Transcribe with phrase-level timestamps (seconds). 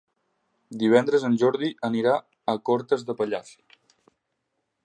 [0.83, 2.15] Divendres en Jordi anirà
[2.55, 3.57] a Cortes de Pallars.